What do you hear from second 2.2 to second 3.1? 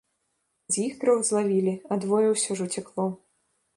ўсё ж уцякло.